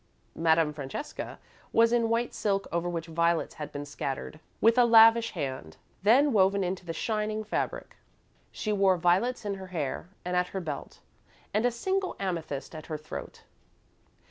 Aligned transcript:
Madame 0.33 0.73
Francesca 0.73 1.37
was 1.71 1.93
in 1.93 2.09
white 2.09 2.33
silk 2.33 2.67
over 2.71 2.89
which 2.89 3.05
violets 3.05 3.53
had 3.61 3.71
been 3.71 3.85
scattered 3.85 4.39
with 4.59 4.75
a 4.79 4.83
lavish 4.83 5.33
hand, 5.33 5.77
then 6.01 6.33
woven 6.33 6.63
into 6.63 6.83
the 6.83 6.91
shining 6.91 7.43
fabric. 7.43 7.97
She 8.51 8.73
wore 8.73 8.97
violets 8.97 9.45
in 9.45 9.53
her 9.53 9.67
hair 9.67 10.09
and 10.25 10.35
at 10.35 10.47
her 10.57 10.59
belt, 10.59 11.01
and 11.53 11.67
a 11.67 11.71
single 11.71 12.15
amethyst 12.19 12.73
at 12.73 12.87
her 12.87 12.97
throat. 12.97 13.43